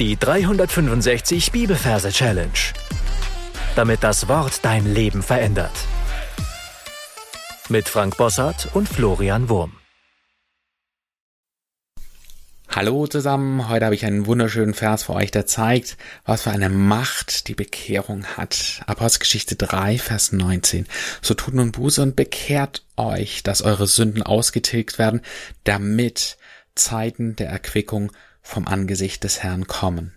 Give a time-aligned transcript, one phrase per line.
[0.00, 2.50] Die 365 Bibelverse Challenge.
[3.76, 5.70] Damit das Wort dein Leben verändert.
[7.68, 9.76] Mit Frank Bossart und Florian Wurm.
[12.68, 16.70] Hallo zusammen, heute habe ich einen wunderschönen Vers für euch, der zeigt, was für eine
[16.70, 18.82] Macht die Bekehrung hat.
[18.88, 20.88] Apostelgeschichte 3, Vers 19.
[21.22, 25.20] So tut nun Buße und bekehrt euch, dass eure Sünden ausgetilgt werden,
[25.62, 26.36] damit
[26.74, 28.10] Zeiten der Erquickung
[28.44, 30.12] vom Angesicht des Herrn kommen.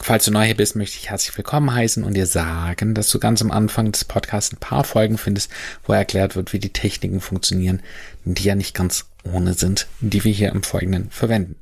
[0.00, 3.18] Falls du neu hier bist, möchte ich herzlich willkommen heißen und dir sagen, dass du
[3.18, 5.50] ganz am Anfang des Podcasts ein paar Folgen findest,
[5.84, 7.82] wo erklärt wird, wie die Techniken funktionieren,
[8.24, 11.56] die ja nicht ganz ohne sind, die wir hier im Folgenden verwenden.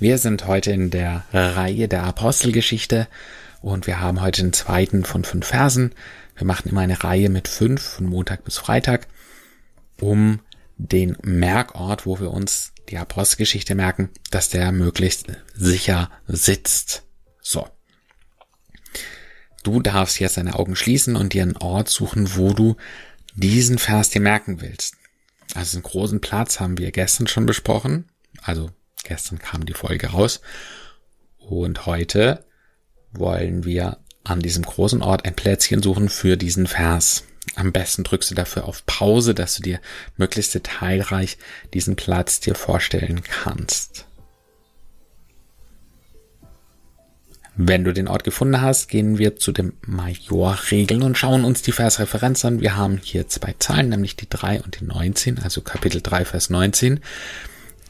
[0.00, 3.06] Wir sind heute in der Reihe der Apostelgeschichte
[3.62, 5.92] und wir haben heute den zweiten von fünf Versen.
[6.34, 9.06] Wir machen immer eine Reihe mit fünf von Montag bis Freitag,
[10.00, 10.40] um
[10.76, 17.02] den Merkort, wo wir uns die Apostelgeschichte merken, dass der möglichst sicher sitzt.
[17.40, 17.68] So.
[19.62, 22.76] Du darfst jetzt deine Augen schließen und dir einen Ort suchen, wo du
[23.34, 24.94] diesen Vers dir merken willst.
[25.54, 28.06] Also einen großen Platz haben wir gestern schon besprochen.
[28.42, 28.70] Also
[29.04, 30.40] gestern kam die Folge raus.
[31.38, 32.44] Und heute
[33.12, 37.24] wollen wir an diesem großen Ort ein Plätzchen suchen für diesen Vers.
[37.54, 39.80] Am besten drückst du dafür auf Pause, dass du dir
[40.16, 41.38] möglichst detailreich
[41.72, 44.06] diesen Platz dir vorstellen kannst.
[47.58, 51.72] Wenn du den Ort gefunden hast, gehen wir zu den Majorregeln und schauen uns die
[51.72, 52.60] Versreferenz an.
[52.60, 56.50] Wir haben hier zwei Zahlen, nämlich die 3 und die 19, also Kapitel 3, Vers
[56.50, 57.00] 19.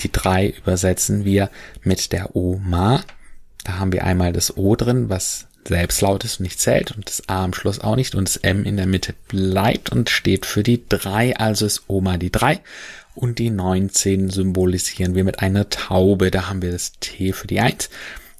[0.00, 1.50] Die 3 übersetzen wir
[1.82, 3.02] mit der Oma.
[3.64, 7.28] Da haben wir einmal das O drin, was Selbstlaut ist und nicht zählt und das
[7.28, 10.62] A am Schluss auch nicht und das M in der Mitte bleibt und steht für
[10.62, 12.60] die 3, also ist Oma die 3
[13.14, 17.60] und die 19 symbolisieren wir mit einer Taube, da haben wir das T für die
[17.60, 17.90] 1,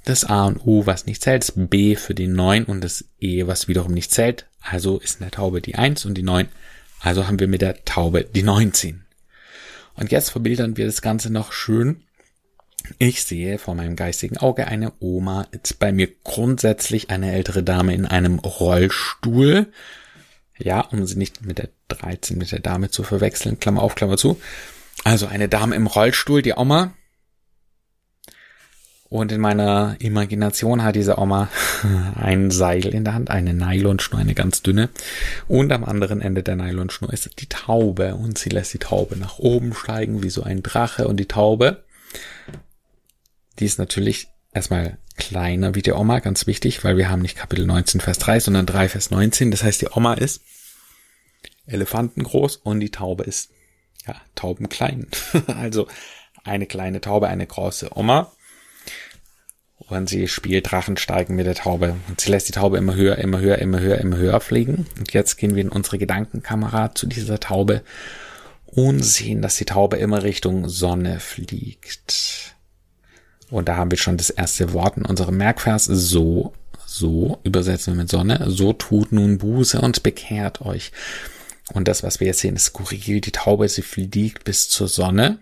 [0.05, 3.47] das A und U, was nicht zählt, das B für die 9 und das E,
[3.47, 6.49] was wiederum nicht zählt, also ist in der Taube die 1 und die 9,
[7.01, 9.05] also haben wir mit der Taube die 19.
[9.97, 12.03] Und jetzt verbildern wir das Ganze noch schön
[12.99, 17.95] ich sehe vor meinem geistigen Auge eine Oma, ist bei mir grundsätzlich eine ältere Dame
[17.95, 19.67] in einem Rollstuhl.
[20.59, 24.17] Ja, um sie nicht mit der 13 mit der Dame zu verwechseln, Klammer auf, Klammer
[24.17, 24.41] zu.
[25.03, 26.93] Also eine Dame im Rollstuhl, die Oma.
[29.09, 31.49] Und in meiner Imagination hat diese Oma
[32.17, 34.91] ein Seil in der Hand, eine Nylonschnur, eine ganz dünne.
[35.49, 38.15] Und am anderen Ende der Nylonschnur ist die Taube.
[38.15, 41.09] Und sie lässt die Taube nach oben steigen, wie so ein Drache.
[41.09, 41.85] Und die Taube
[43.59, 47.67] die ist natürlich erstmal kleiner wie die Oma, ganz wichtig, weil wir haben nicht Kapitel
[47.67, 49.51] 19, Vers 3, sondern 3, Vers 19.
[49.51, 50.43] Das heißt, die Oma ist
[51.67, 53.51] elefantengroß und die Taube ist,
[54.07, 55.07] ja, taubenklein.
[55.47, 55.87] also
[56.45, 58.33] eine kleine Taube, eine große Oma.
[59.77, 61.97] Und sie spielt Drachensteigen mit der Taube.
[62.09, 64.87] Und sie lässt die Taube immer höher, immer höher, immer höher, immer höher fliegen.
[64.99, 67.83] Und jetzt gehen wir in unsere Gedankenkamera zu dieser Taube
[68.67, 72.55] und sehen, dass die Taube immer Richtung Sonne fliegt.
[73.51, 75.85] Und da haben wir schon das erste Wort in unserem Merkvers.
[75.85, 76.53] So,
[76.87, 78.51] so übersetzen wir mit Sonne.
[78.51, 80.93] So tut nun Buße und bekehrt euch.
[81.73, 83.21] Und das, was wir jetzt sehen, ist skurril.
[83.21, 85.39] Die Taube, sie fliegt bis zur Sonne.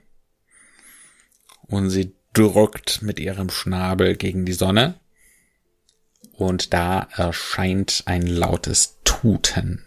[1.62, 5.00] Und sie drückt mit ihrem Schnabel gegen die Sonne.
[6.32, 9.84] Und da erscheint ein lautes Tuten.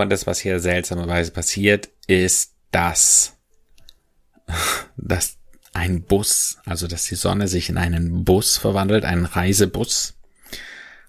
[0.00, 3.36] Und das, was hier seltsamerweise passiert, ist, dass,
[4.96, 5.36] dass
[5.72, 10.14] ein Bus, also dass die Sonne sich in einen Bus verwandelt, einen Reisebus.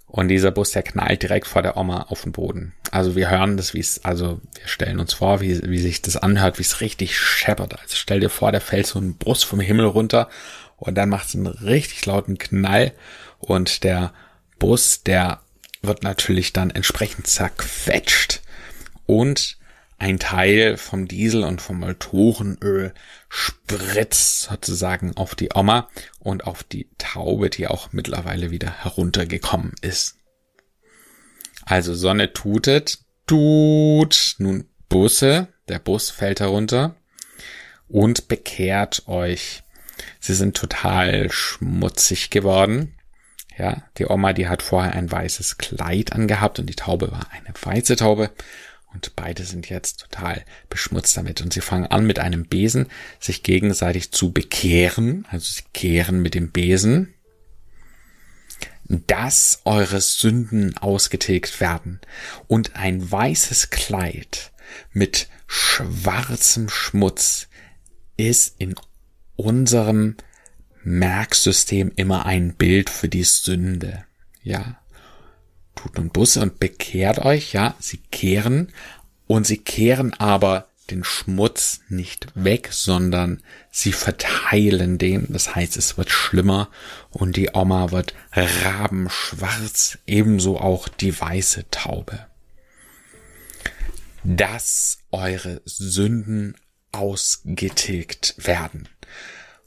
[0.08, 2.74] Und dieser Bus, der knallt direkt vor der Oma auf den Boden.
[2.92, 6.16] Also wir hören das, wie es, also wir stellen uns vor, wie, wie sich das
[6.16, 7.78] anhört, wie es richtig scheppert.
[7.80, 10.30] Also stell dir vor, der fällt so ein Bus vom Himmel runter
[10.78, 12.94] und dann macht es einen richtig lauten Knall
[13.40, 14.14] und der
[14.58, 15.42] Bus, der
[15.82, 18.42] wird natürlich dann entsprechend zerquetscht
[19.06, 19.58] und
[19.98, 22.94] ein Teil vom Diesel und vom Motorenöl
[23.30, 30.18] spritzt sozusagen auf die Oma und auf die Taube, die auch mittlerweile wieder heruntergekommen ist.
[31.64, 36.96] Also Sonne tutet, tut, nun Busse, der Bus fällt herunter
[37.88, 39.64] und bekehrt euch.
[40.20, 42.94] Sie sind total schmutzig geworden.
[43.58, 47.54] Ja, die Oma, die hat vorher ein weißes Kleid angehabt und die Taube war eine
[47.60, 48.32] weiße Taube
[48.96, 51.42] und beide sind jetzt total beschmutzt damit.
[51.42, 52.88] Und sie fangen an mit einem Besen,
[53.20, 55.28] sich gegenseitig zu bekehren.
[55.30, 57.14] Also sie kehren mit dem Besen,
[58.88, 62.00] dass eure Sünden ausgetilgt werden
[62.48, 64.52] und ein weißes Kleid
[64.94, 67.48] mit schwarzem Schmutz
[68.18, 68.76] ist in
[69.36, 70.16] unserem
[70.84, 74.06] Merksystem immer ein Bild für die Sünde.
[74.44, 74.80] Ja.
[75.76, 77.76] Tut nun Busse und bekehrt euch, ja.
[77.80, 78.72] Sie kehren
[79.28, 83.42] und sie kehren aber den Schmutz nicht weg, sondern
[83.72, 85.28] sie verteilen den.
[85.30, 86.70] Das heißt, es wird schlimmer
[87.10, 92.28] und die Oma wird rabenschwarz, ebenso auch die weiße Taube.
[94.24, 96.56] Dass eure Sünden
[96.92, 98.88] ausgetilgt werden.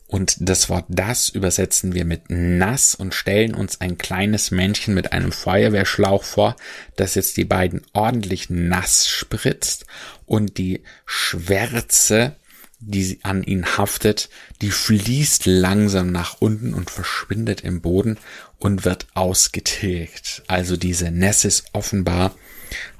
[0.09, 5.13] Und das Wort das übersetzen wir mit nass und stellen uns ein kleines Männchen mit
[5.13, 6.57] einem Feuerwehrschlauch vor,
[6.97, 9.85] das jetzt die beiden ordentlich nass spritzt
[10.25, 12.37] und die Schwärze,
[12.81, 14.31] die an ihn haftet,
[14.63, 18.17] die fließt langsam nach unten und verschwindet im Boden
[18.57, 20.43] und wird ausgetilgt.
[20.47, 22.35] Also diese Nässe ist offenbar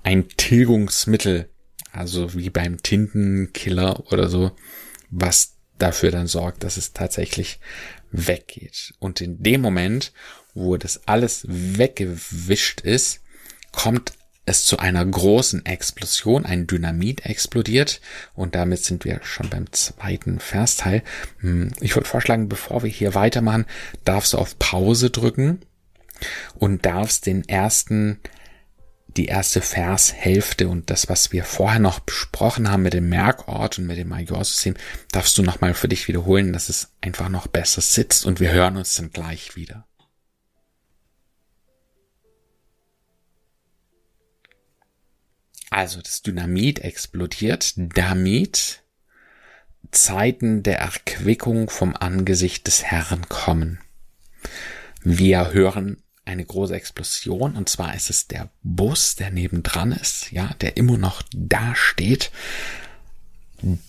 [0.03, 1.49] ein Tilgungsmittel,
[1.91, 4.53] also wie beim Tintenkiller oder so,
[5.09, 7.61] was dafür dann sorgt, dass es tatsächlich
[8.11, 8.95] weggeht.
[8.99, 10.13] Und in dem Moment,
[10.55, 13.21] wo das alles weggewischt ist,
[13.73, 14.13] kommt
[14.49, 18.01] es zu einer großen Explosion, ein Dynamit explodiert
[18.35, 21.03] und damit sind wir schon beim zweiten Versteil.
[21.41, 23.67] Hm, ich würde vorschlagen, bevor wir hier weitermachen,
[24.05, 25.61] darfst du auf Pause drücken
[26.59, 28.21] und darfst den ersten
[29.19, 33.87] die erste Vershälfte und das, was wir vorher noch besprochen haben mit dem Merkort und
[33.87, 34.75] mit dem Majorsystem,
[35.11, 38.77] darfst du nochmal für dich wiederholen, dass es einfach noch besser sitzt und wir hören
[38.77, 39.87] uns dann gleich wieder.
[45.71, 48.85] Also das Dynamit explodiert, damit
[49.91, 53.81] Zeiten der Erquickung vom Angesicht des Herrn kommen.
[55.03, 60.55] Wir hören eine große Explosion und zwar ist es der Bus, der nebendran ist, ja,
[60.61, 62.31] der immer noch da steht.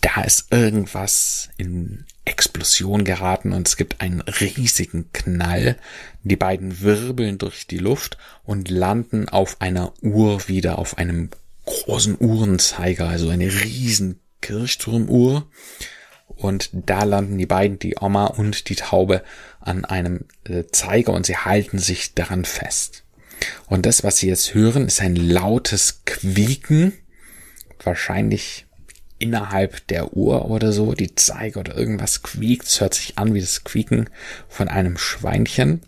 [0.02, 5.78] Da ist irgendwas in Explosion geraten und es gibt einen riesigen Knall.
[6.24, 11.30] Die beiden wirbeln durch die Luft und landen auf einer Uhr wieder, auf einem
[11.66, 15.48] großen Uhrenzeiger, also eine riesen Kirchturmuhr.
[16.36, 19.24] Und da landen die beiden, die Oma und die Taube,
[19.60, 23.04] an einem äh, Zeiger und sie halten sich daran fest.
[23.68, 26.94] Und das, was Sie jetzt hören, ist ein lautes Quieken,
[27.84, 28.66] wahrscheinlich
[29.18, 33.42] innerhalb der Uhr oder so, die Zeiger oder irgendwas quiekt, es hört sich an wie
[33.42, 34.10] das Quieken
[34.48, 35.82] von einem Schweinchen.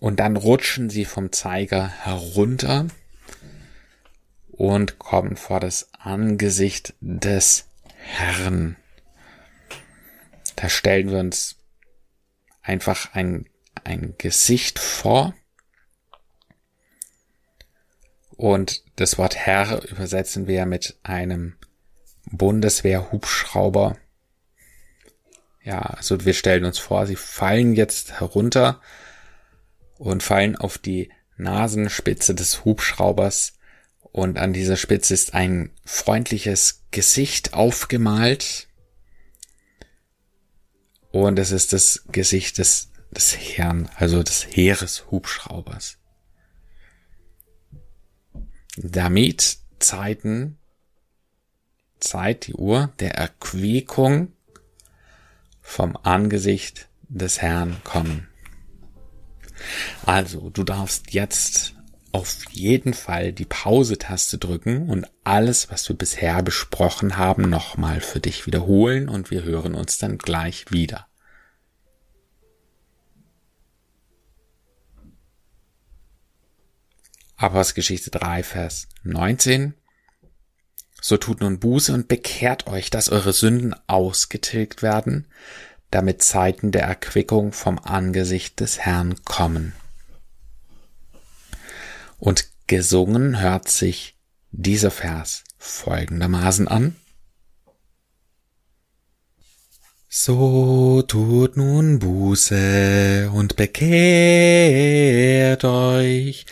[0.00, 2.86] Und dann rutschen sie vom Zeiger herunter
[4.58, 8.76] und kommen vor das Angesicht des Herrn.
[10.56, 11.56] Da stellen wir uns
[12.60, 13.48] einfach ein,
[13.84, 15.32] ein Gesicht vor.
[18.30, 21.56] Und das Wort Herr übersetzen wir mit einem
[22.24, 23.96] Bundeswehr-Hubschrauber.
[25.62, 28.80] Ja, also wir stellen uns vor, sie fallen jetzt herunter
[29.98, 33.57] und fallen auf die Nasenspitze des Hubschraubers
[34.12, 38.68] und an dieser Spitze ist ein freundliches Gesicht aufgemalt.
[41.10, 45.98] Und es ist das Gesicht des, des Herrn, also des Heereshubschraubers.
[48.76, 50.58] Damit Zeiten,
[52.00, 54.32] Zeit, die Uhr der Erquickung
[55.60, 58.28] vom Angesicht des Herrn kommen.
[60.06, 61.74] Also, du darfst jetzt
[62.12, 68.20] auf jeden Fall die Pause-Taste drücken und alles, was wir bisher besprochen haben, nochmal für
[68.20, 71.06] dich wiederholen und wir hören uns dann gleich wieder.
[77.36, 79.74] Apostelgeschichte 3, Vers 19.
[81.00, 85.28] So tut nun Buße und bekehrt euch, dass eure Sünden ausgetilgt werden,
[85.90, 89.72] damit Zeiten der Erquickung vom Angesicht des Herrn kommen.
[92.18, 94.16] Und gesungen hört sich
[94.50, 96.96] dieser Vers folgendermaßen an.
[100.10, 103.92] So tut nun Buße und bekehrt
[105.64, 106.46] euch,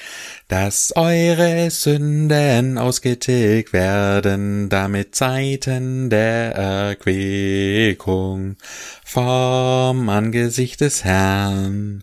[0.48, 8.56] dass eure Sünden ausgetilgt werden, damit Zeiten der Erquickung
[9.04, 12.02] vom Angesicht des Herrn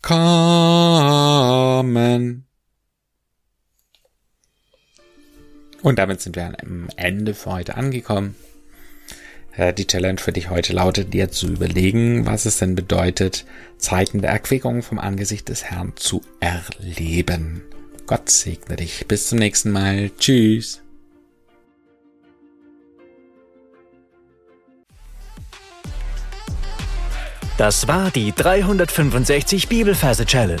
[0.00, 1.06] kommen.
[5.86, 8.34] Und damit sind wir am Ende für heute angekommen.
[9.78, 13.46] Die Challenge für dich heute lautet, dir zu überlegen, was es denn bedeutet,
[13.78, 17.62] Zeiten der Erquickung vom Angesicht des Herrn zu erleben.
[18.08, 19.06] Gott segne dich.
[19.06, 20.10] Bis zum nächsten Mal.
[20.18, 20.82] Tschüss.
[27.58, 30.60] Das war die 365 Bibelferse Challenge.